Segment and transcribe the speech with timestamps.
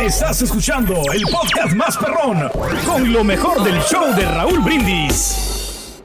[0.00, 2.48] Estás escuchando el podcast más perrón
[2.86, 6.02] con lo mejor del show de Raúl Brindis.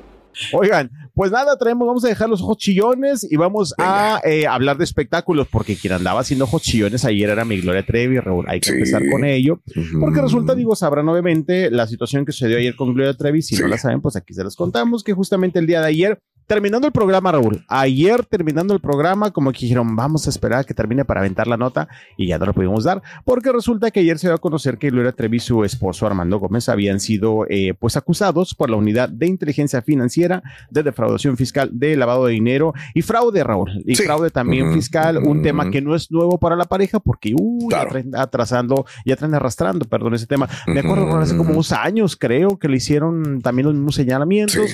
[0.51, 4.77] Oigan, pues nada, traemos, vamos a dejar los ojos chillones y vamos a eh, hablar
[4.77, 8.59] de espectáculos, porque quien andaba haciendo ojos chillones ayer era mi Gloria Trevi, Raúl, hay
[8.59, 9.61] que empezar con ello,
[9.99, 13.67] porque resulta, digo, sabrán obviamente la situación que sucedió ayer con Gloria Trevi, si no
[13.67, 16.93] la saben, pues aquí se las contamos, que justamente el día de ayer terminando el
[16.93, 21.05] programa, Raúl, ayer terminando el programa, como que dijeron, vamos a esperar a que termine
[21.05, 24.27] para aventar la nota y ya no lo pudimos dar, porque resulta que ayer se
[24.27, 27.97] dio a conocer que Gloria Trevi y su esposo Armando Gómez habían sido eh, pues
[27.97, 33.01] acusados por la unidad de inteligencia financiera de defraudación fiscal, de lavado de dinero y
[33.01, 36.99] fraude, Raúl, y fraude también fiscal, un tema que no es nuevo para la pareja
[36.99, 40.47] porque uh, ya traen atrasando, ya traen arrastrando, perdón, ese tema.
[40.67, 44.71] Me acuerdo hace como unos años, creo, que le hicieron también los mismos señalamientos.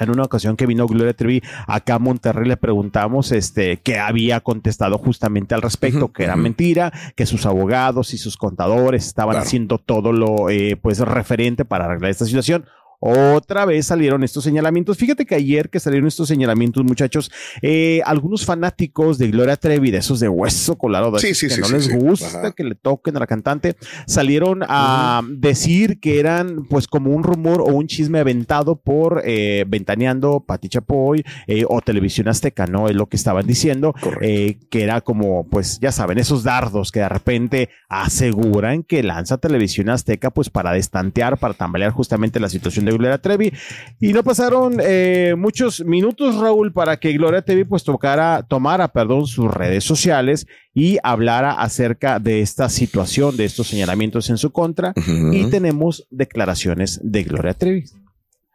[0.00, 4.40] En una ocasión que vino Gloria Trevi acá a Monterrey le preguntamos este que había
[4.40, 9.78] contestado justamente al respecto, que era mentira, que sus abogados y sus contadores estaban haciendo
[9.78, 12.64] todo lo eh, pues referente para arreglar esta situación.
[13.00, 14.96] Otra vez salieron estos señalamientos.
[14.96, 17.30] Fíjate que ayer que salieron estos señalamientos, muchachos,
[17.62, 21.94] eh, algunos fanáticos de Gloria Trevi, de esos de hueso colado, de que no les
[21.94, 27.22] gusta que le toquen a la cantante, salieron a decir que eran pues como un
[27.22, 32.88] rumor o un chisme aventado por eh, Ventaneando, Pati Chapoy eh, o Televisión Azteca, ¿no?
[32.88, 37.08] Es lo que estaban diciendo, que era como, pues ya saben, esos dardos que de
[37.08, 42.98] repente aseguran que lanza Televisión Azteca pues para destantear, para tambalear justamente la situación de
[42.98, 43.52] Gloria Trevi.
[44.00, 49.26] Y no pasaron eh, muchos minutos, Raúl, para que Gloria Trevi pues tocara, tomara, perdón,
[49.26, 54.92] sus redes sociales y hablara acerca de esta situación, de estos señalamientos en su contra.
[55.32, 57.84] Y tenemos declaraciones de Gloria Trevi.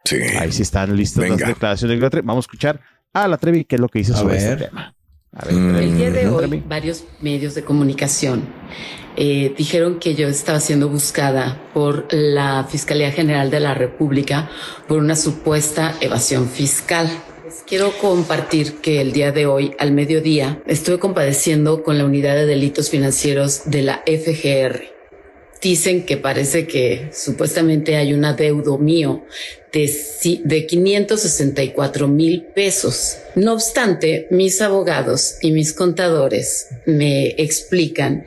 [0.04, 0.16] Sí.
[0.38, 2.26] Ahí sí están listas las declaraciones de Gloria Trevi.
[2.26, 2.80] Vamos a escuchar
[3.12, 4.94] a la Trevi qué es lo que dice sobre este tema.
[5.48, 8.44] El día de hoy, varios medios de comunicación
[9.16, 14.50] eh, dijeron que yo estaba siendo buscada por la Fiscalía General de la República
[14.88, 17.08] por una supuesta evasión fiscal.
[17.66, 22.46] Quiero compartir que el día de hoy, al mediodía, estuve compadeciendo con la Unidad de
[22.46, 24.94] Delitos Financieros de la FGR
[25.64, 29.24] dicen que parece que supuestamente hay un adeudo mío
[29.72, 29.90] de,
[30.44, 33.16] de 564 mil pesos.
[33.34, 38.26] No obstante, mis abogados y mis contadores me explican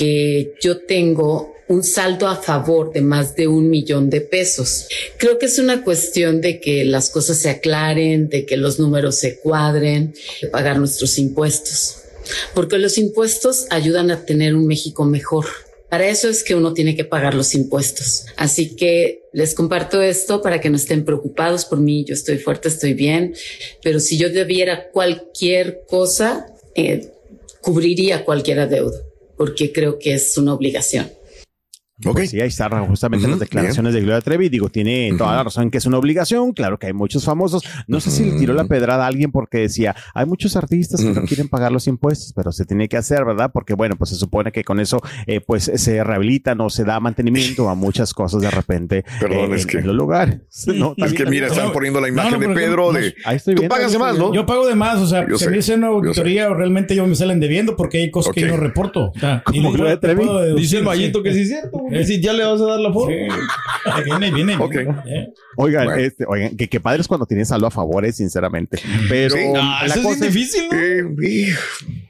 [0.00, 4.88] que yo tengo un saldo a favor de más de un millón de pesos.
[5.18, 9.16] Creo que es una cuestión de que las cosas se aclaren, de que los números
[9.16, 11.98] se cuadren, de pagar nuestros impuestos,
[12.54, 15.44] porque los impuestos ayudan a tener un México mejor.
[15.90, 18.24] Para eso es que uno tiene que pagar los impuestos.
[18.38, 22.06] Así que les comparto esto para que no estén preocupados por mí.
[22.06, 23.34] Yo estoy fuerte, estoy bien,
[23.82, 27.12] pero si yo debiera cualquier cosa, eh,
[27.60, 29.09] cubriría cualquier adeudo,
[29.40, 31.10] porque creo que es una obligación.
[32.02, 34.48] Pues sí, ahí están justamente las declaraciones de Gloria Trevi.
[34.48, 36.52] Digo, tiene toda la razón que es una obligación.
[36.52, 37.62] Claro que hay muchos famosos.
[37.86, 41.10] No sé si le tiró la pedrada a alguien porque decía, hay muchos artistas que
[41.10, 43.50] no quieren pagar los impuestos, pero se tiene que hacer, ¿verdad?
[43.52, 47.00] Porque bueno, pues se supone que con eso eh, pues se rehabilitan o se da
[47.00, 50.40] mantenimiento a muchas cosas de repente Perdón, eh, es que, en los lugares.
[50.80, 53.14] No, es que mira, están poniendo la imagen de Pedro de...
[53.24, 54.32] Ahí estoy Tú viendo, pagas de más, ¿no?
[54.32, 56.94] Yo pago de más, o sea, Yo se sé, me dice una auditoría o realmente
[56.94, 59.10] yo me salen debiendo porque hay cosas que yo no reporto.
[59.14, 60.24] O sea, y Gloria Trevi.
[60.56, 61.22] Dice el Mayito sí.
[61.24, 61.82] que sí es cierto.
[61.90, 63.08] Eh, Que si ya le vas a dar la foto.
[63.10, 64.02] Sí.
[64.04, 64.52] Viene, viene.
[64.54, 65.28] Eh.
[65.56, 66.00] Oigan, Bueno.
[66.02, 68.78] este, oigan, que, que padre es cuando tienes saldo a favores, sinceramente.
[69.08, 69.40] Pero Sí.
[69.56, 70.78] Ah, la eso cosa es difícil, ¿no?
[70.78, 71.54] Eh, eh,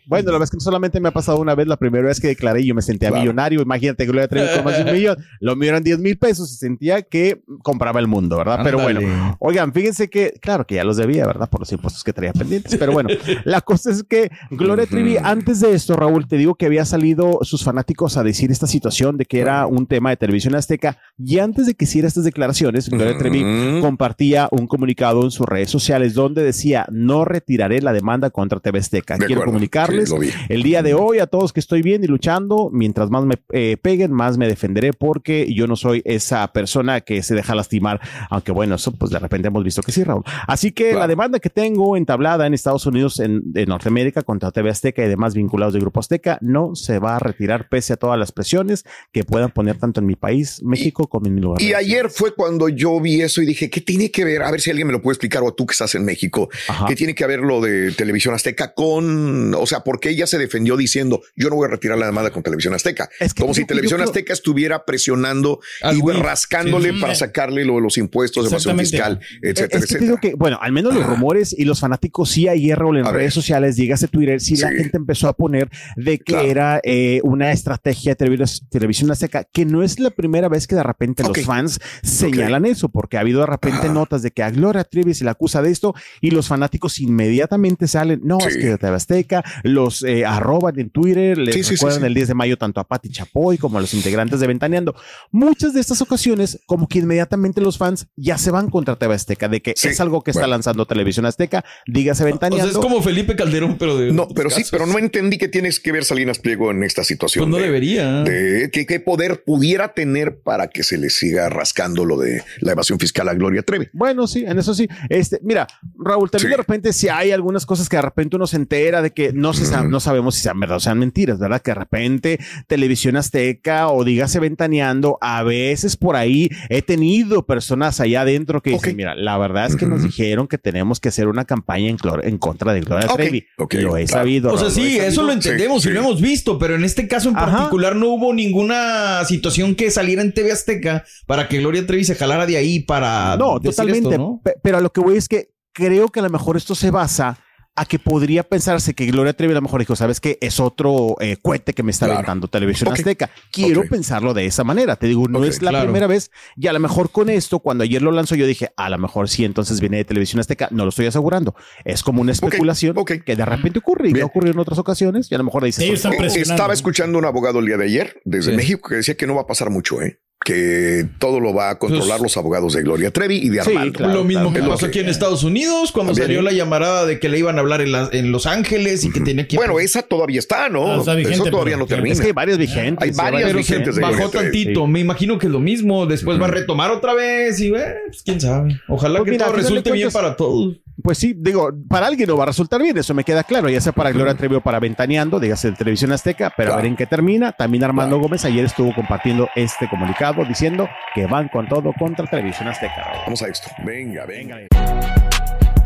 [0.07, 2.27] Bueno, la verdad es que solamente me ha pasado una vez, la primera vez que
[2.29, 3.23] declaré y yo me sentía Claro.
[3.23, 3.63] millonario.
[3.63, 5.17] Imagínate que lo Trevi con más de un millón.
[5.39, 8.61] Lo mío eran 10 mil pesos y sentía que compraba el mundo, ¿verdad?
[8.65, 11.49] Pero bueno, oigan, fíjense que, claro que ya los debía, ¿verdad?
[11.49, 12.77] Por los impuestos que traía pendientes.
[12.77, 13.09] Pero bueno,
[13.45, 17.39] la cosa es que Gloria Trevi, antes de esto, Raúl, te digo que había salido
[17.43, 21.39] sus fanáticos a decir esta situación de que era un tema de televisión azteca y
[21.39, 23.81] antes de que hiciera estas declaraciones, Gloria Trevi Ujú.
[23.81, 28.79] compartía un comunicado en sus redes sociales donde decía, no retiraré la demanda contra TV
[28.79, 29.15] Azteca.
[29.17, 29.53] De Quiero acuerdo.
[29.53, 33.25] comunicarles Sí, el día de hoy a todos que estoy bien y luchando, mientras más
[33.25, 37.55] me eh, peguen, más me defenderé porque yo no soy esa persona que se deja
[37.55, 40.25] lastimar, aunque bueno, eso pues de repente hemos visto que sí, Raúl.
[40.47, 41.01] Así que Claro.
[41.01, 45.09] la demanda que tengo entablada en Estados Unidos, en, en Norteamérica, contra TV Azteca y
[45.09, 48.85] demás vinculados de Grupo Azteca, no se va a retirar pese a todas las presiones
[49.13, 51.59] que puedan poner tanto en mi país, México, como en mi lugar.
[51.61, 54.43] de Y ayer fue cuando yo vi eso y dije, ¿qué tiene que ver?
[54.43, 56.87] A ver si alguien me lo puede explicar o tú que estás en México, Ajá.
[56.87, 60.77] ¿qué tiene que ver lo de Televisión Azteca con, o sea, porque ella se defendió
[60.77, 63.09] diciendo, yo no voy a retirar la demanda con Televisión Azteca?
[63.21, 67.01] Es que Como si Televisión creo- Azteca estuviera presionando Al y rascándole Sí.
[67.01, 69.21] para sacarle lo de los impuestos, evasión Exactamente.
[69.21, 70.21] fiscal, etcétera, es que te digo etcétera.
[70.33, 73.33] que, bueno, al menos los rumores y los fanáticos sí ayer, en A redes ver.
[73.33, 76.49] sociales, dígase Twitter, sí, la gente empezó a poner de que Claro.
[76.49, 80.75] era eh, una estrategia de televis- televisión azteca, que no es la primera vez que
[80.75, 83.93] de repente los fans señalan eso, porque ha habido de repente Ah.
[83.93, 87.87] notas de que a Gloria Trevi se le acusa de esto y los fanáticos inmediatamente
[87.89, 91.75] salen, no, es que TV Azteca, los eh, arroban en Twitter, les Sí, sí, sí,
[91.77, 92.07] recuerdan sí.
[92.07, 94.95] el 10 de mayo tanto a Pati Chapoy como a los integrantes de Ventaneando.
[95.31, 99.49] Muchas de estas ocasiones, como que inmediatamente los fans ya se van contra TV Azteca,
[99.49, 102.71] de que Sí, es algo que está lanzando Televisión Azteca, dígase O Ventaneando.
[102.71, 104.13] sea, es como Felipe Calderón, pero de.
[104.13, 107.45] No, pero sí, pero no entendí que tienes que ver Salinas Pliego en esta situación.
[107.45, 108.23] Pues no de- debería.
[108.23, 112.73] de qué, qué poder pudiera tener para que se le siga rascando lo de la
[112.73, 113.89] evasión fiscal a Gloria Trevi.
[113.93, 114.89] Bueno, sí, en eso sí.
[115.09, 115.67] Este, mira,
[115.99, 116.53] Raúl, también Sí.
[116.53, 119.53] de repente si hay algunas cosas que de repente uno se entera de que no
[119.53, 121.61] se sa- no sabemos si sean verdad o sean mentiras, ¿verdad?
[121.63, 128.01] Que de repente Televisión Azteca o dígase Ventaneando, a veces por ahí he tenido personas
[128.01, 128.97] allá adentro que dicen, Ok.
[128.97, 132.73] mira, la verdad es que nos dijeron que tenemos que hacer una campaña en, contra
[132.73, 133.47] de Gloria Trevi.
[133.59, 134.21] ok, lo he claro.
[134.23, 134.49] sabido.
[134.53, 135.07] O sea, Raúl, sí, he sabido.
[135.09, 137.47] eso lo entendemos Sí, y lo hemos visto, pero en este caso en Ajá.
[137.57, 142.15] particular no hubo ninguna situación que saliera en TV Azteca para que Gloria Trevi se
[142.15, 143.37] jalara de ahí para.
[143.39, 144.09] No, totalmente.
[144.11, 144.41] esto, ¿no?
[144.43, 146.91] Pe- Pero a lo que voy es que creo que a lo mejor esto se
[146.91, 147.39] basa
[147.81, 151.17] a que podría pensarse que Gloria Trevi a lo mejor dijo, sabes que es otro
[151.19, 152.19] eh, cohete que me está Claro.
[152.19, 152.93] aventando Televisión.
[152.93, 153.31] Azteca.
[153.51, 154.97] Quiero pensarlo de esa manera.
[154.97, 155.87] Te digo, no es la claro.
[155.87, 156.31] primera vez.
[156.57, 159.31] Y a lo mejor con esto, cuando ayer lo lanzó, yo dije, a lo mejor
[159.31, 160.69] sí, entonces viene de Televisión Azteca.
[160.71, 161.55] No lo estoy asegurando.
[161.87, 162.95] Es como una especulación
[163.25, 165.33] que de repente ocurre y ya ocurrió en otras ocasiones.
[165.33, 166.39] Y a lo mejor presionando.
[166.39, 168.57] Estaba escuchando un abogado el día de ayer desde Sí.
[168.59, 170.21] México que decía que no va a pasar mucho, ¿eh?
[170.43, 173.71] Que todo lo va a controlar Pues- los abogados de Gloria Trevi y de Sí,
[173.71, 173.93] Armando.
[173.93, 174.15] claro.
[174.15, 177.21] lo mismo que pasó que- aquí en Estados Unidos cuando También, salió la llamada de
[177.21, 179.57] que le iban a hablar en, Los Ángeles y que tenía que.
[179.57, 180.93] Bueno, esa todavía está, ¿no?
[180.95, 182.15] Ah, está vigente, Eso todavía pero- no termina.
[182.15, 183.03] es que hay varios vigentes.
[183.03, 184.87] Hay sí, varias pero se vigentes de bajó Gloria tantito.
[184.87, 186.07] Me imagino que es lo mismo.
[186.07, 188.81] Después va a retomar otra vez y eh, pues quién sabe.
[188.89, 190.77] Ojalá Pues que mira, todo resulte bien para todos.
[191.03, 193.81] Pues sí, digo, para alguien no va a resultar bien, eso me queda claro, ya
[193.81, 196.97] sea para Gloria Trevi o para Ventaneando, dígase de Televisión Azteca, pero a ver en
[196.97, 197.53] qué termina.
[197.53, 202.69] También Armando Gómez ayer estuvo compartiendo este comunicado diciendo que van con todo contra Televisión
[202.69, 203.07] Azteca.
[203.25, 203.69] Vamos a esto.
[203.85, 204.59] Venga, venga.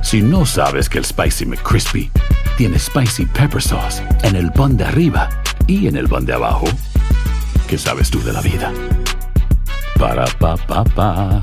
[0.02, 2.10] Si no sabes que el Spicy McCrispy
[2.56, 5.28] tiene Spicy Pepper Sauce en el pan de arriba
[5.66, 6.66] y en el pan de abajo,
[7.68, 8.72] ¿qué sabes tú de la vida?
[9.98, 11.42] Para, pa, pa, pa.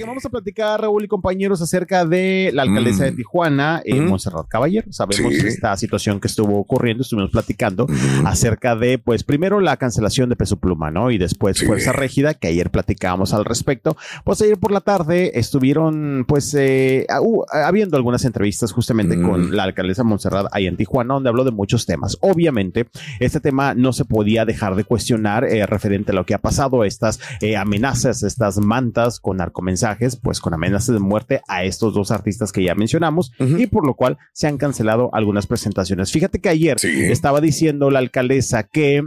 [0.00, 3.06] Vamos a platicar, Raúl y compañeros, acerca de la alcaldesa Mm.
[3.06, 4.08] de Tijuana, eh, Mm.
[4.08, 4.90] Montserrat Caballero.
[4.92, 5.46] Sabemos Sí.
[5.46, 7.86] esta situación que estuvo ocurriendo, estuvimos platicando
[8.24, 11.10] acerca de, pues, primero la cancelación de Peso Pluma, ¿no?
[11.10, 11.66] Y después Sí.
[11.66, 13.96] Fuerza Régida, que ayer platicábamos al respecto.
[14.24, 19.28] Pues ayer por la tarde estuvieron, pues, eh, uh, habiendo algunas entrevistas justamente Mm.
[19.28, 22.16] con la alcaldesa Montserrat ahí en Tijuana, donde habló de muchos temas.
[22.20, 22.88] Obviamente,
[23.20, 26.84] este tema no se podía dejar de cuestionar eh, referente a lo que ha pasado,
[26.84, 29.81] estas eh, amenazas, estas mantas con narcomensajes,
[30.16, 33.94] pues con amenazas de muerte a estos dos artistas que ya mencionamos y por lo
[33.94, 36.10] cual se han cancelado algunas presentaciones.
[36.12, 36.88] Fíjate que ayer Sí.
[37.10, 39.02] estaba diciendo la alcaldesa que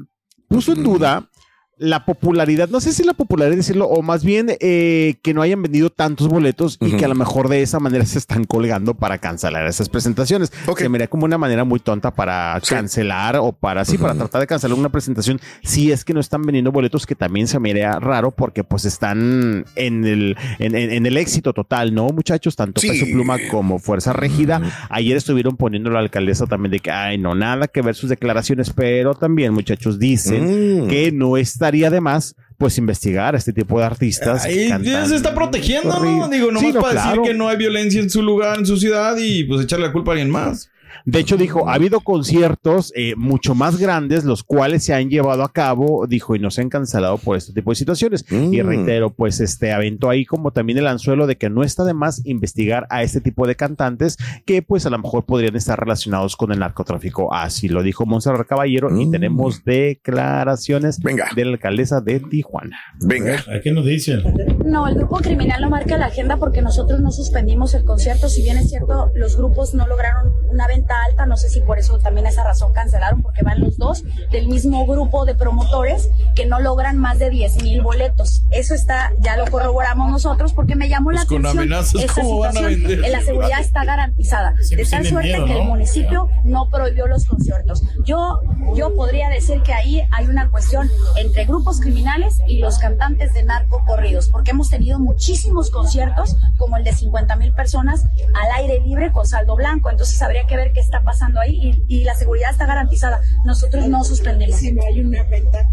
[0.47, 1.29] puso en duda
[1.77, 5.61] la popularidad, no sé si la popularidad decirlo, o más bien eh, que no hayan
[5.61, 9.17] vendido tantos boletos y que a lo mejor de esa manera se están colgando para
[9.17, 10.51] cancelar esas presentaciones.
[10.77, 14.47] Se me como una manera muy tonta para cancelar o para sí, para tratar de
[14.47, 17.99] cancelar una presentación si es que no están vendiendo boletos, que también se me haría
[17.99, 22.55] raro porque pues están en el, en, en- en el éxito total, ¿no, muchachos?
[22.55, 22.87] Tanto Sí.
[22.89, 24.61] Peso Pluma como Fuerza Régida.
[24.89, 28.71] Ayer estuvieron poniendo la alcaldesa también de que, ay, no, nada que ver sus declaraciones,
[28.71, 30.87] pero también, muchachos, dicen Mm.
[30.87, 34.45] que no estaría de más, pues, investigar a este tipo de artistas.
[34.45, 34.69] Ahí
[35.07, 36.29] se está protegiendo, ¿no?
[36.29, 37.09] Digo, nomás Sí, no, para claro.
[37.21, 39.91] decir que no hay violencia en su lugar, en su ciudad y pues echarle la
[39.91, 40.69] culpa a alguien más.
[41.03, 45.43] De hecho, dijo, ha habido conciertos eh, mucho más grandes, los cuales se han llevado
[45.43, 48.25] a cabo, dijo, y no se han cancelado por este tipo de situaciones.
[48.31, 48.67] Y Mm.
[48.67, 52.25] reitero, pues este aventó ahí como también el anzuelo de que no está de más
[52.25, 56.51] investigar a este tipo de cantantes que pues a lo mejor podrían estar relacionados con
[56.51, 57.33] el narcotráfico.
[57.33, 59.11] Así lo dijo Monserrat Caballero y Mm.
[59.11, 61.27] tenemos declaraciones Venga.
[61.35, 62.77] de la alcaldesa de Tijuana.
[62.99, 63.43] Venga.
[63.53, 64.23] ¿A qué nos dicen?
[64.65, 68.29] No, el grupo criminal no marca la agenda porque nosotros no suspendimos el concierto.
[68.29, 71.77] Si bien es cierto, los grupos no lograron una venta alta, no sé si por
[71.77, 76.47] eso también esa razón cancelaron, porque van los dos del mismo grupo de promotores que
[76.47, 78.43] no logran más de 10 mil boletos.
[78.49, 82.21] Eso está, ya lo corroboramos nosotros porque me llamó la Pues con atención amenazas, esta
[82.21, 82.89] ¿cómo van a situación.
[82.89, 83.11] vender?
[83.11, 84.51] La seguridad está garantizada.
[84.51, 87.83] De pues tal suerte miedo, que el municipio no prohibió los conciertos.
[88.03, 88.41] Yo,
[88.75, 93.43] yo podría decir que ahí hay una cuestión entre grupos criminales y los cantantes de
[93.43, 98.79] narco corridos, porque hemos tenido muchísimos conciertos, como el de 50 mil personas, al aire
[98.79, 99.89] libre con saldo blanco.
[99.89, 103.21] Entonces habría que ver qué está pasando ahí y, la seguridad está garantizada.
[103.43, 104.57] Nosotros no suspendemos.
[104.57, 105.69] Si no hay una venta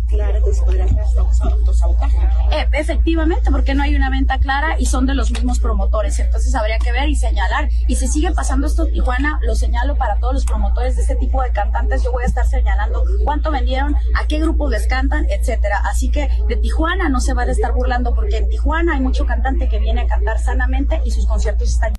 [2.52, 6.18] Eh, efectivamente, porque no hay una venta clara y son de los mismos promotores.
[6.18, 7.68] Entonces habría que ver y señalar.
[7.86, 11.42] Y si sigue pasando esto Tijuana, lo señalo para todos los promotores de este tipo
[11.42, 12.02] de cantantes.
[12.02, 15.82] Yo voy a estar señalando cuánto vendieron, a qué grupos les cantan, etcétera.
[15.84, 19.26] Así que de Tijuana no se van a estar burlando porque en Tijuana hay mucho
[19.26, 21.94] cantante que viene a cantar sanamente y sus conciertos están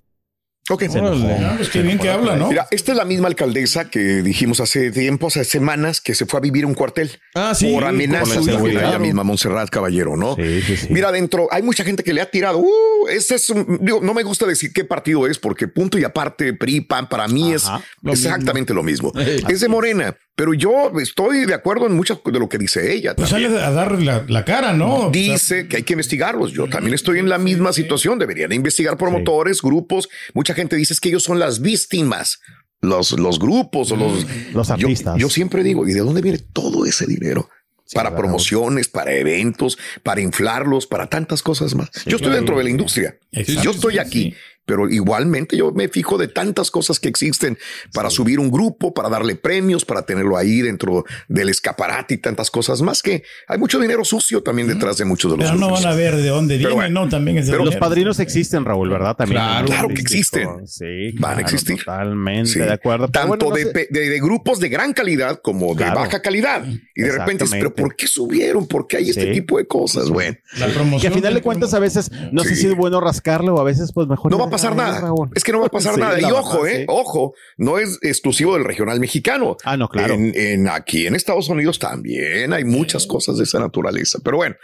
[0.73, 0.83] Ok.
[0.95, 2.49] Ah, pues qué bien que habla, ¿no?
[2.49, 6.39] Mira, esta es la misma alcaldesa que dijimos hace tiempo, hace semanas, que se fue
[6.39, 7.11] a vivir a un cuartel.
[7.35, 7.71] Ah, sí.
[7.71, 8.89] Por amenazas también, seguridad.
[8.89, 10.35] ella misma, Montserrat Caballero, ¿no?
[10.35, 10.87] Sí, sí, sí.
[10.89, 12.59] Mira, adentro hay mucha gente que le ha tirado.
[12.59, 16.03] Uh, ese es un- digo, no me gusta decir qué partido es, porque punto y
[16.03, 17.65] aparte, PRI, PAN, para mí es
[18.11, 19.11] exactamente lo mismo.
[19.49, 23.15] Es de Morena, pero yo estoy de acuerdo en mucho de lo que dice ella.
[23.15, 23.51] Pues también.
[23.51, 24.95] sale a dar la, la cara, ¿no?
[24.95, 26.51] O sea, Dice que hay que investigarlos.
[26.51, 28.17] Yo también estoy en la misma situación.
[28.17, 30.09] Deberían investigar promotores, grupos.
[30.33, 32.39] Mucha gente dice es que ellos son las víctimas.
[32.81, 35.17] Los, los grupos o los, Los yo- artistas.
[35.17, 37.49] Yo, siempre digo, ¿y de dónde viene todo ese dinero?
[37.93, 38.23] para claro.
[38.23, 41.89] promociones, para eventos, para inflarlos, para tantas cosas más.
[42.05, 43.17] yo estoy dentro de la industria.
[43.31, 44.23] Exacto, yo estoy sí, aquí.
[44.31, 44.35] sí.
[44.65, 47.57] Pero igualmente yo me fijo de tantas cosas que existen
[47.93, 52.49] para subir un grupo, para darle premios, para tenerlo ahí dentro del escaparate y tantas
[52.49, 55.67] cosas más que hay mucho dinero sucio también detrás de muchos de los Pero no
[55.67, 55.83] grupos.
[55.83, 58.63] van a ver de dónde viene, bueno, no, también es de pero Los padrinos existen,
[58.65, 59.15] Raúl, ¿verdad?
[59.15, 59.41] También.
[59.41, 60.67] Claro, claro que existen.
[60.67, 61.77] Sí, Van a existir.
[61.79, 62.59] Totalmente Sí.
[62.59, 63.07] de acuerdo.
[63.07, 65.99] Pero Tanto bueno, no de, de- de grupos de gran calidad como Claro.
[65.99, 66.63] de baja calidad.
[66.95, 68.67] Y de repente, pero ¿por qué subieron?
[68.67, 69.31] ¿Por qué hay este Sí.
[69.33, 70.09] tipo de cosas?
[70.09, 71.11] Bueno, La Que promoción.
[71.11, 73.91] a final de cuentas a veces no sé si es bueno rascarle o a veces
[73.93, 74.31] pues mejor.
[74.31, 75.01] no ni va a pasar nada.
[75.35, 76.19] Es que no va a pasar Sí, nada.
[76.21, 76.85] Y ojo, verdad, eh, sí.
[76.89, 79.57] ojo, no es exclusivo del regional mexicano.
[79.63, 80.13] Ah, no, claro.
[80.13, 84.19] En, en- aquí en Estados Unidos también hay muchas cosas de esa naturaleza.
[84.23, 84.55] Pero bueno,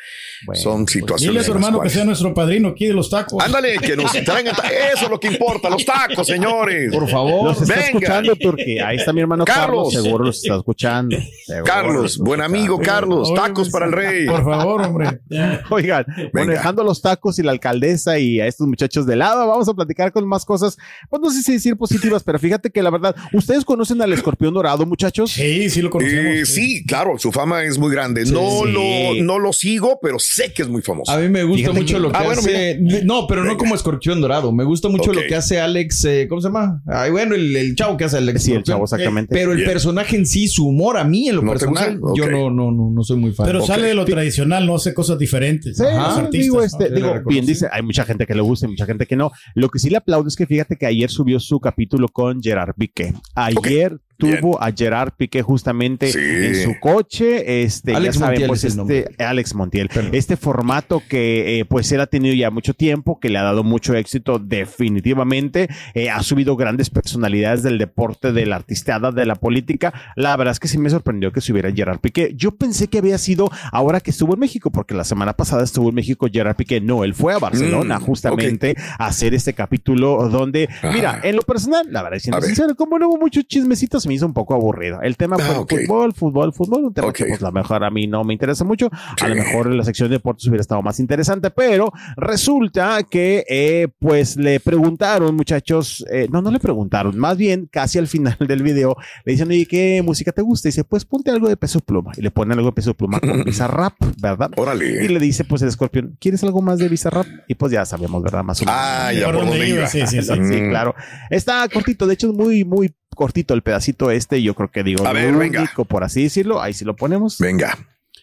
[0.45, 1.21] Bueno, son pues, situaciones.
[1.33, 3.43] Dile a las hermano que sea nuestro padrino aquí de los tacos.
[3.43, 4.55] Ándale, que nos traigan.
[4.93, 6.93] Eso es lo que importa, los tacos, señores.
[6.93, 7.49] Por favor.
[7.49, 7.87] Los está Venga.
[7.87, 8.87] escuchando, Turquía.
[8.87, 9.89] Ahí está mi hermano Carlos.
[9.89, 9.93] Carlos.
[10.03, 11.17] seguro los está escuchando.
[11.45, 12.79] Seguro Carlos, buen amigo.
[12.79, 14.25] Carlos, Oye, tacos pues, para el rey.
[14.25, 15.19] Por favor, hombre.
[15.69, 19.67] Oigan, bueno, dejando los tacos y la alcaldesa y a estos muchachos de lado, vamos
[19.69, 20.77] a platicar con más cosas,
[21.09, 24.53] pues no sé si decir positivas, pero fíjate que la verdad, ¿ustedes conocen al escorpión
[24.53, 25.31] dorado, muchachos?
[25.31, 26.35] Sí, sí lo conocemos.
[26.35, 28.25] Eh, sí, claro, su fama es muy grande.
[28.25, 28.71] No, Sí.
[28.71, 31.11] lo, no lo sigo, pero sé que es muy famoso.
[31.11, 32.79] A mí me gusta Fíjate mucho que- lo que Ah, bueno, hace.
[33.03, 34.51] No, pero no como escorpión dorado.
[34.51, 36.05] Me gusta mucho lo que hace Alex.
[36.05, 36.81] eh, ¿Cómo se llama?
[36.87, 38.43] Ay, bueno, el, el chavo que hace Alex.
[38.43, 39.33] Sí, el chavo, exactamente.
[39.33, 39.69] Pero el Bien.
[39.69, 42.71] personaje en sí, su humor a mí en lo ¿No te personal, yo no, no,
[42.71, 43.45] no, no soy muy fan.
[43.45, 45.77] Pero sale de lo tradicional, no hace cosas diferentes.
[45.77, 48.65] Sí, Los sí, artistas, digo, este, digo, bien dice, hay mucha gente que le gusta
[48.65, 49.31] y mucha gente que no.
[49.55, 52.75] Lo que sí le aplaudo es que fíjate que ayer subió su capítulo con Gerard
[52.75, 53.13] Piqué.
[53.35, 56.19] Ayer tuvo a Gerard Piqué justamente Sí.
[56.19, 57.63] en su coche.
[57.63, 59.89] Este, Alex ya saben, Montiel pues es este, Alex Montiel.
[60.11, 63.63] Este formato que eh, pues él ha tenido ya mucho tiempo, que le ha dado
[63.63, 65.69] mucho éxito definitivamente.
[65.93, 69.93] Eh, ha subido grandes personalidades del deporte, de la artisteada, de la política.
[70.15, 72.33] La verdad es que sí me sorprendió que subiera Gerard Piqué.
[72.35, 75.89] Yo pensé que había sido ahora que estuvo en México, porque la semana pasada estuvo
[75.89, 76.81] en México Gerard Piqué.
[76.81, 81.41] No, él fue a Barcelona Mm, justamente a hacer este capítulo donde, mira, en lo
[81.41, 84.99] personal, la verdad, siendo sincero, como no hubo muchos chismecitos, me hizo un poco aburrido.
[85.01, 85.69] El tema fue Ah, ok.
[85.85, 87.15] fútbol, fútbol, fútbol, un tema Ok.
[87.17, 88.89] que pues la mejor a mí no me interesa mucho.
[89.17, 89.25] Sí.
[89.25, 93.87] A lo mejor la sección de deportes hubiera estado más interesante, pero resulta que eh,
[93.99, 98.63] pues le preguntaron, muchachos, eh, no, no le preguntaron, más bien casi al final del
[98.63, 100.67] video le dicen, oye, ¿qué música te gusta?
[100.67, 102.11] Y dice, pues ponte algo de peso pluma.
[102.17, 104.51] Y le ponen algo de peso pluma con Bizarrap, ¿verdad?
[104.57, 105.05] Órale.
[105.05, 107.25] Y le dice, pues el escorpión, ¿quieres algo más de Bizarrap?
[107.47, 108.43] Y pues ya sabemos, ¿verdad?
[108.43, 108.79] Más o menos.
[108.79, 109.77] Ah, ya ¿Por por dónde iba?
[109.79, 109.87] iba.
[109.87, 110.33] Sí, sí, sí.
[110.49, 110.95] Sí, claro.
[111.29, 114.41] Está cortito, de hecho es muy, muy cortito el pedacito este.
[114.41, 115.59] Yo creo que digo, A ver, lo venga.
[115.59, 116.61] único, por así decirlo.
[116.61, 117.37] Ahí sí lo ponemos.
[117.37, 117.77] Venga,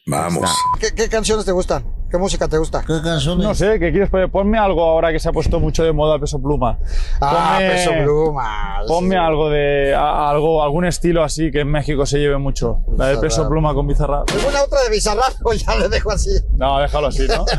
[0.06, 0.50] vamos.
[0.80, 1.84] ¿Qué, qué canciones te gustan?
[2.08, 2.82] ¿Qué música te gusta?
[2.86, 3.44] ¿Qué canciones?
[3.44, 4.30] No sé, ¿qué quieres poner?
[4.30, 6.78] Ponme algo ahora que se ha puesto mucho de moda peso pluma.
[7.20, 8.78] Ah, Ponme- peso pluma.
[8.86, 12.78] Ponme algo de a- algo, algún estilo así que en México se lleve mucho.
[12.96, 14.30] La de peso pluma con bizarrap.
[14.30, 16.30] ¿Alguna otra de Bizarrap o ya le dejo así?
[16.56, 17.44] No, déjalo así, ¿no?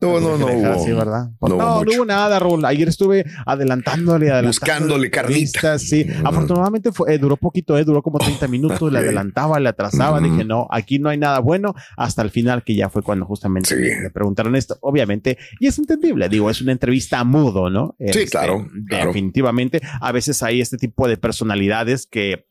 [0.00, 0.46] No, no, no.
[0.46, 1.30] Hubo- así, ¿verdad?
[1.40, 2.64] no No, hubo no, hubo nada, Raúl.
[2.64, 4.46] Ayer estuve adelantándole, adelantándole.
[4.48, 5.78] Buscándole carnita.
[5.78, 10.20] Sí, afortunadamente fue, eh, duró poquito, eh, duró como 30 minutos, le adelantaba, le atrasaba.
[10.20, 11.74] Dije, no, aquí no hay nada bueno.
[11.96, 13.76] Hasta el final, que ya fue cuando justamente Sí.
[13.76, 15.38] le, le preguntaron esto, obviamente.
[15.60, 17.94] Y es entendible, digo, es una entrevista a mudo, ¿no?
[17.98, 19.06] Este, claro, claro.
[19.08, 19.80] Definitivamente.
[20.00, 22.46] A veces hay este tipo de personalidades que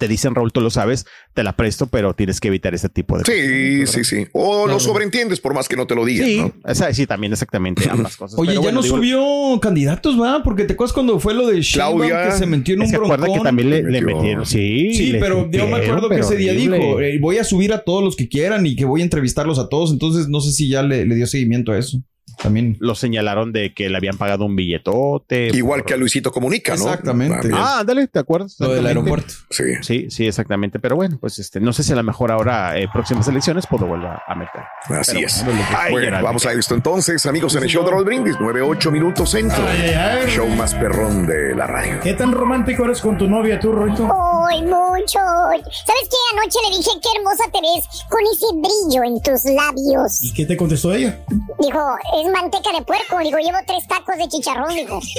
[0.00, 3.16] te dicen, Raúl, tú lo sabes, te la presto, pero tienes que evitar este tipo
[3.18, 4.26] de Sí, sí, sí.
[4.32, 6.52] O lo sobreentiendes por más que no te lo digan, Sí, ¿no?
[6.66, 8.38] esa- sí, también exactamente ambas cosas.
[8.38, 10.42] Oye, Pero ya bueno, no digo, subió candidatos, ¿va?
[10.42, 12.30] Porque te acuerdas cuando fue lo de Sheinbaum Claudia.
[12.30, 13.32] que se metió en un broncón.
[13.34, 14.94] que también le, Le metieron, sí.
[14.94, 16.78] Sí, le pero yo me acuerdo que ese día horrible.
[16.78, 19.58] dijo, eh, voy a subir a todos los que quieran y que voy a entrevistarlos
[19.58, 19.92] a todos.
[19.92, 22.02] Entonces no sé si ya le, le dio seguimiento a eso.
[22.42, 22.76] También.
[22.80, 25.48] Lo señalaron de que le habían pagado un billetote.
[25.52, 26.84] Igual por- que a Luisito Comunica, ¿no?
[26.84, 27.50] Exactamente.
[27.52, 28.56] Ah, ándale, ¿te acuerdas?
[28.58, 29.34] Lo del aeropuerto.
[29.50, 29.64] Sí.
[29.82, 30.78] Sí, sí, exactamente.
[30.78, 33.80] Pero bueno, pues este, no sé si a lo mejor ahora, eh, próximas elecciones, pues
[33.82, 34.62] lo vuelva a meter.
[34.98, 35.44] Así Pero es.
[35.44, 38.38] bueno, que- Ay, Bueno, vamos a esto entonces, amigos, en el show de Roll Brindis,
[38.40, 39.62] 98 minutos centro.
[39.68, 39.94] Ay, ay,
[40.24, 40.30] ay.
[40.30, 42.00] Show más perrón de la radio.
[42.02, 44.08] ¿Qué tan romántico eres con tu novia, tú, Roito?
[44.50, 45.18] Ay, mucho.
[45.18, 46.16] ¿Sabes qué?
[46.32, 50.22] Anoche le dije qué hermosa te ves con ese brillo en tus labios.
[50.24, 51.24] ¿Y qué te contestó ella?
[51.58, 51.80] Dijo,
[52.22, 53.18] es manteca de puerco.
[53.18, 55.00] Digo, llevo tres tacos de chicharrón, dijo.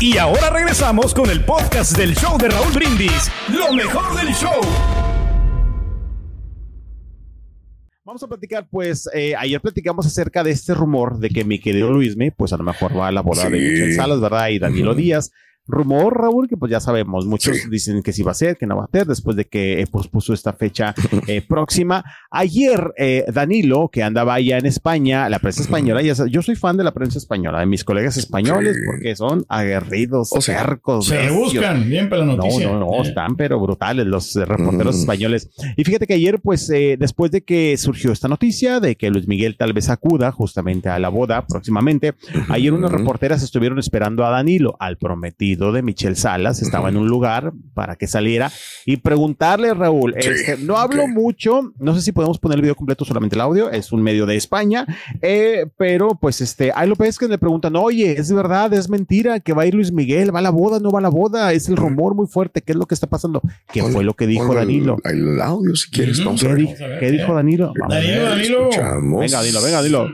[0.00, 3.28] Y ahora regresamos con el podcast del show de Raúl Brindis.
[3.48, 4.60] Lo mejor del show.
[8.04, 11.90] Vamos a platicar, pues, eh, ayer platicamos acerca de este rumor de que mi querido
[11.90, 13.64] Luisme, pues a lo mejor va a la boda de Sí.
[13.64, 14.48] Michelle Salas, ¿verdad?
[14.48, 15.32] Y Danilo Díaz.
[15.68, 17.68] Rumor, Raúl, que pues ya sabemos, muchos Sí.
[17.70, 19.86] dicen que sí va a ser, que no va a ser, después de que eh,
[19.86, 20.94] pospuso esta fecha
[21.28, 22.04] eh, próxima.
[22.30, 26.56] Ayer, eh, Danilo, que andaba allá en España, la prensa española, ya sabes, yo soy
[26.56, 28.82] fan de la prensa española, de mis colegas españoles, Sí.
[28.86, 31.34] porque son aguerridos, O sea, cercos, Se recios.
[31.34, 32.66] rebuscan bien para la No, noticia.
[32.68, 33.08] no, no, Eh.
[33.08, 35.00] están pero brutales los reporteros Mm.
[35.00, 35.50] españoles.
[35.76, 39.28] Y fíjate que ayer, pues, eh, después de que surgió esta noticia de que Luis
[39.28, 42.14] Miguel tal vez acuda justamente a la boda próximamente,
[42.48, 47.08] ayer unas reporteras estuvieron esperando a Danilo, al prometido de Michelle Salas, estaba en un
[47.08, 48.50] lugar para que saliera
[48.86, 52.74] y preguntarle, Raúl, Sí, este, no hablo mucho, no sé si podemos poner el video
[52.76, 54.86] completo, solamente el audio, es un medio de España,
[55.20, 59.40] eh, pero pues este, ahí lo ves que le preguntan, oye, es verdad, es mentira
[59.40, 61.52] que va a ir Luis Miguel, va a la boda, no va a la boda,
[61.52, 63.42] es el rumor muy fuerte, ¿qué es lo que está pasando?
[63.72, 64.96] ¿Qué Ponle- fue lo que dijo Danilo?
[65.04, 66.58] El, el audio, si quieres, vamos ¿Qué, a ver.
[66.58, 67.72] di- Vamos a ver, qué dijo Danilo?
[67.78, 68.28] Vamos a Danilo, ver.
[68.30, 68.60] Danilo.
[68.70, 69.20] Escuchamos.
[69.20, 70.08] Venga, Danilo, venga, Danilo.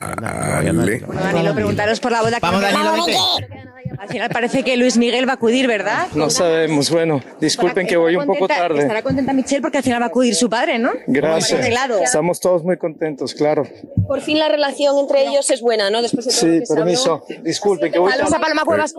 [0.00, 1.22] Dale.
[1.22, 2.36] Danilo, preguntaros por la boda.
[2.36, 3.71] que Vamos, Danilo, vente.
[4.02, 6.08] Al final parece que Luis Miguel va a acudir, ¿verdad?
[6.14, 8.80] No sabemos, bueno, disculpen que voy un poco tarde.
[8.80, 10.90] Estará contenta Michelle porque al final va a acudir su padre, ¿no?
[11.06, 11.64] Gracias.
[12.02, 13.62] Estamos todos muy contentos, claro.
[14.08, 16.02] Por fin la relación entre ellos es buena, ¿no?
[16.02, 17.24] Después de todo lo Sí, que se permiso.
[17.44, 18.24] Disculpen que voy tarde.
[18.40, 18.92] Paloma Cuevas.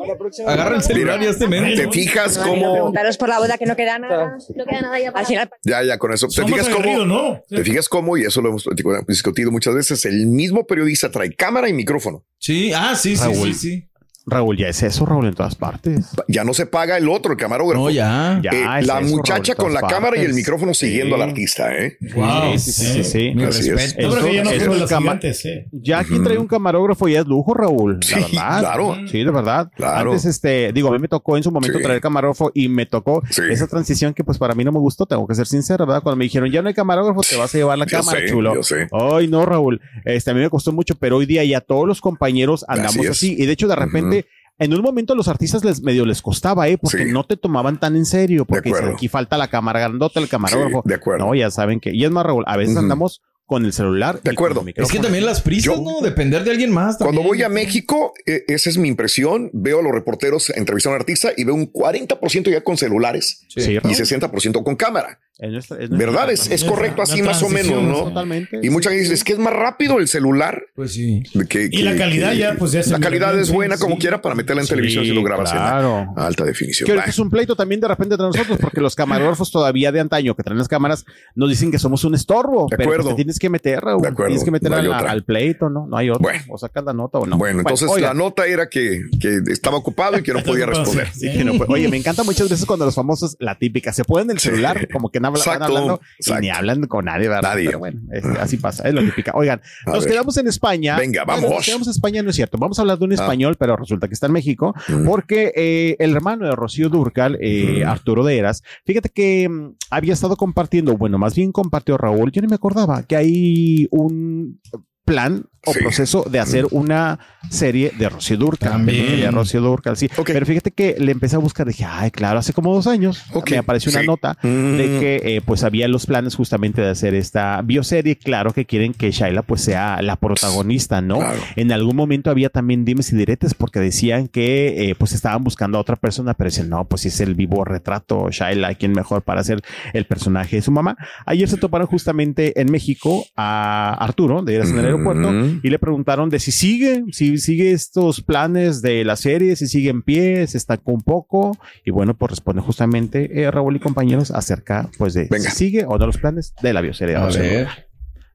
[0.48, 1.76] Agarra el celular y este men.
[1.76, 2.72] ¿Te fijas cómo?
[2.72, 4.38] preguntaros por la boda que no queda nada.
[4.56, 5.26] No queda nada ya Al para...
[5.26, 6.28] final Ya, ya, con eso.
[6.28, 7.06] ¿Te Somos fijas cómo?
[7.06, 7.42] ¿no?
[7.50, 8.18] ¿Te fijas cómo?
[8.18, 8.70] Y eso lo hemos
[9.06, 10.06] discutido muchas veces.
[10.06, 12.24] El mismo periodista trae cámara y micrófono.
[12.40, 13.90] Sí, ah, sí, sí, sí.
[14.26, 16.06] Raúl, ya es eso, Raúl, en todas partes.
[16.30, 17.84] Ya no se paga el otro, el camarógrafo.
[17.84, 18.40] No, ya.
[18.42, 21.22] Ya, Eh, es la eso, muchacha Raúl, con la cámara y el micrófono siguiendo Sí.
[21.22, 21.98] al artista, ¿eh?
[22.16, 22.58] Wow.
[22.58, 23.32] Sí, sí, sí, sí.
[23.36, 23.76] Mi Así es.
[23.76, 24.08] respeto.
[24.10, 25.50] Yo creo que ya no Eso es sí.
[25.72, 28.00] Ya quien trae un camarógrafo ya es lujo, Raúl.
[28.02, 28.60] Sí, la verdad.
[28.62, 28.96] claro.
[29.12, 29.72] Sí, de verdad.
[29.76, 30.12] Claro.
[30.12, 31.84] Antes, este, digo, a mí me tocó en su momento Sí.
[31.84, 33.42] traer camarógrafo y me tocó Sí.
[33.50, 36.02] esa transición que pues para mí no me gustó, tengo que ser sincero, ¿verdad?
[36.02, 38.28] Cuando me dijeron, ya no hay camarógrafo, te vas a llevar la Yo cámara, sé,
[38.28, 38.56] chulo.
[38.56, 38.88] yo sé.
[38.92, 39.82] Ay, no, Raúl.
[40.06, 43.36] Este, a mí me costó mucho, pero hoy día ya todos los compañeros andamos así.
[43.38, 44.13] Y de hecho, de repente,
[44.60, 46.78] en un momento a los artistas les medio les costaba, ¿eh?
[46.78, 47.12] Porque Sí.
[47.12, 48.46] no te tomaban tan en serio.
[48.46, 50.82] Porque dicen, aquí falta la cámara grandota, el camarógrafo.
[50.84, 51.26] Sí, de acuerdo.
[51.26, 51.94] No, ya saben que.
[51.94, 54.22] Y es más, Raúl, a veces andamos con el celular.
[54.24, 54.64] De acuerdo.
[54.76, 56.00] Es que también las prisas, Yo- ¿no?
[56.02, 56.98] Depender de alguien más.
[56.98, 59.50] Cuando voy a México, eh, esa es mi impresión.
[59.54, 63.46] Veo a los reporteros entrevistar a un artista y veo un 40% ya con celulares
[63.50, 63.96] Sí, y Raúl.
[63.96, 65.20] 60% con cámara.
[65.40, 66.32] Nuestra ¿Verdad?
[66.32, 68.04] Es, es correcto así más o menos, ¿no?
[68.06, 68.60] Totalmente.
[68.62, 70.64] Y mucha gente dice, es que es más rápido el celular.
[70.76, 71.24] Pues sí.
[71.50, 74.02] Que, Y la calidad ya, pues, ya se La calidad es sí, buena como sí.
[74.02, 76.02] quiera para meterla en Sí, televisión si lo grabas claro.
[76.16, 76.88] en alta definición.
[76.88, 80.36] Que es un pleito también de repente entre nosotros, porque los camarógrafos todavía de antaño
[80.36, 81.04] que traen las cámaras
[81.36, 82.68] nos dicen que somos un estorbo.
[82.70, 83.10] De pero pues acuerdo.
[83.10, 84.02] te tienes que meter, Raúl.
[84.04, 85.88] De acuerdo, Tienes que meter no la- al pleito, ¿no?
[85.88, 86.22] No hay otro.
[86.22, 86.44] Bueno.
[86.50, 87.38] O sacas la nota o no.
[87.38, 91.08] Bueno, entonces oiga, la nota era que, que estaba ocupado y que no podía responder.
[91.12, 94.04] Sí, que no puede- Oye, me encanta muchas veces cuando los famosos, la típica, se
[94.04, 97.50] ponen el celular, como que van Exacto, hablando y ni hablan con nadie, ¿verdad?
[97.54, 97.66] Nadie.
[97.68, 99.32] Pero bueno, es- así pasa, es lo típica.
[99.36, 100.14] Oigan, A nos ver.
[100.14, 100.98] quedamos en España.
[100.98, 101.58] Venga, Bueno, vamos.
[101.58, 102.58] nos quedamos en España, no es cierto.
[102.58, 103.16] Vamos a hablar de un Ah.
[103.16, 105.06] español, pero resulta que está en México, Mm.
[105.06, 110.14] porque eh, el hermano de Rocío Durcal, eh, Arturo de Eras, fíjate que mm, había
[110.14, 114.60] estado compartiendo, bueno, más bien compartió Raúl, yo no me acordaba que hay un
[115.06, 115.80] plan o Sí.
[115.80, 118.72] proceso de hacer una serie de Rocío Durcal.
[118.74, 119.22] También.
[119.22, 120.10] De Rocío Durcal, sí.
[120.26, 123.58] Pero fíjate que le empecé a buscar, dije, ay, claro, hace como dos años me
[123.58, 124.08] apareció una sí.
[124.08, 124.76] nota Mm.
[124.78, 128.18] de que eh, pues había los planes justamente de hacer esta bioserie.
[128.18, 131.20] Claro que quieren que Shaila pues sea la protagonista, ¿no?
[131.20, 131.40] Claro.
[131.56, 135.78] En algún momento había también dimes y diretes porque decían que eh, pues estaban buscando
[135.78, 139.22] a otra persona, pero dicen, no, pues si es el vivo retrato, Shaila, ¿quién mejor
[139.22, 139.62] para ser
[139.94, 140.98] el personaje de su mamá?
[141.26, 145.60] Ayer se toparon justamente en México a Arturo, de Eras en el aeropuerto, Mm.
[145.64, 149.90] y le preguntaron de si sigue, si sigue estos planes de la serie, si sigue
[149.90, 151.58] en pie, se estancó un poco.
[151.86, 155.50] Y bueno, pues responde justamente eh, Raúl y compañeros acerca pues de Venga.
[155.50, 157.16] si sigue o no los planes de la bioserie.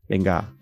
[0.09, 0.55] Venga,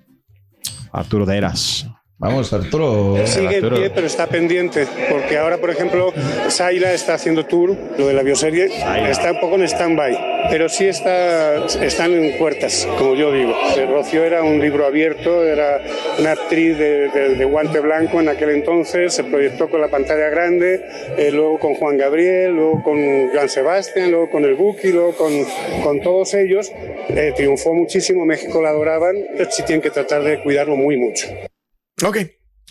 [0.92, 1.86] Arturo de Eras.
[2.18, 3.14] Vamos, Arturo.
[3.26, 6.14] Sigue en pie, pero está pendiente, porque ahora, por ejemplo,
[6.48, 8.70] Saila está haciendo tour, lo de la bioserie,
[9.10, 13.52] está un poco en stand-by, pero sí está, están en puertas, como yo digo.
[13.76, 15.82] Eh, Rocío era un libro abierto, era
[16.18, 20.30] una actriz de, de- de guante blanco en aquel entonces, se proyectó con la pantalla
[20.30, 20.80] grande,
[21.18, 25.32] eh, luego con Juan Gabriel, luego con Joan Sebastián, luego con el Buki, luego con,
[25.82, 26.72] con todos ellos.
[27.10, 31.26] Eh, triunfó muchísimo, México la adoraban, pero sí tienen que tratar de cuidarlo muy mucho.
[32.04, 32.18] Ok.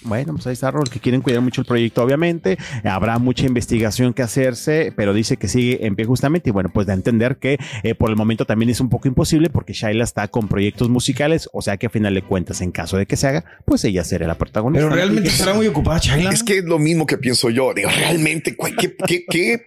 [0.01, 2.57] Bueno, pues ahí está Raúl, que quieren cuidar mucho el proyecto, obviamente.
[2.83, 6.49] Habrá mucha investigación que hacerse, pero dice que sigue en pie justamente.
[6.49, 9.07] Y bueno, pues da a entender que eh, por el momento también es un poco
[9.07, 11.49] imposible porque Shaila está con proyectos musicales.
[11.53, 14.03] O sea que a final de cuentas, en caso de que se haga, pues ella
[14.03, 14.83] será la protagonista.
[14.85, 16.29] Pero realmente estará muy ocupada, Chayla.
[16.29, 17.73] Es que es lo mismo que pienso yo.
[17.73, 19.61] Digo, realmente, ¿cuál- ¿qué, qué, qué?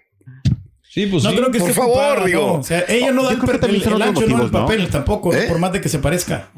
[0.82, 1.36] Sí, pues No sí.
[1.36, 2.40] creo que por esté favor, ocupada, digo.
[2.46, 2.52] no.
[2.54, 4.60] O sea, ella no da el, también el, el ancho, no el motivos, ¿no?
[4.66, 5.46] papel tampoco, ¿Eh?
[5.48, 6.50] por más de que se parezca.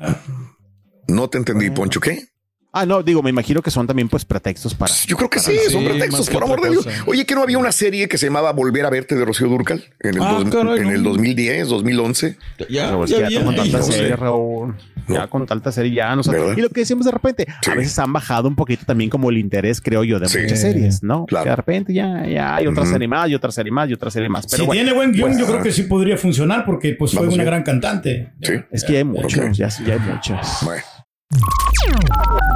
[1.08, 2.00] No te entendí, Poncho.
[2.00, 2.24] ¿Qué?
[2.72, 4.94] Ah, no, digo, me imagino que son también pues pretextos para.
[5.06, 6.86] Yo creo que sí, Sí, son pretextos, por amor de Dios.
[7.06, 9.82] Oye, que no había una serie que se llamaba Volver a verte de Rocío Durcal
[9.98, 10.90] en el, Ah, dos- caray, en no.
[10.90, 12.36] el 2010, 2011.
[12.68, 13.92] Ya, ya ya con tanta no sé.
[13.92, 14.76] serie, Raúl.
[15.08, 16.22] Ya con tanta serie, ya no.
[16.56, 17.70] Y lo que decimos de repente, Sí.
[17.72, 20.38] a veces han bajado un poquito también como el interés, creo yo, de Sí.
[20.38, 21.26] muchas series, ¿no?
[21.26, 21.42] Claro.
[21.44, 22.92] Que de repente ya, ya hay otra Ujú.
[22.92, 24.46] serie más y otra serie más y otra serie más.
[24.46, 27.12] Pero si bueno, tiene buen guion, pues, yo creo que sí podría funcionar porque pues
[27.12, 28.32] fue una gran cantante.
[28.42, 28.52] Sí.
[28.70, 30.38] Es que ya hay muchos, ya, ya hay muchos.
[30.62, 30.82] Bueno.